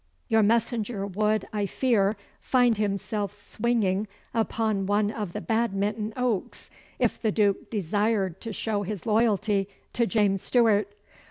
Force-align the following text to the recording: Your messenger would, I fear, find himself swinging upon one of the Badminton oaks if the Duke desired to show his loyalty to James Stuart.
Your 0.29 0.41
messenger 0.41 1.05
would, 1.05 1.45
I 1.53 1.67
fear, 1.67 2.17
find 2.39 2.75
himself 2.77 3.31
swinging 3.33 4.07
upon 4.33 4.87
one 4.87 5.11
of 5.11 5.31
the 5.33 5.41
Badminton 5.41 6.13
oaks 6.17 6.71
if 6.97 7.21
the 7.21 7.31
Duke 7.31 7.69
desired 7.69 8.41
to 8.41 8.51
show 8.51 8.81
his 8.81 9.05
loyalty 9.05 9.67
to 9.93 10.07
James 10.07 10.41
Stuart. 10.41 10.91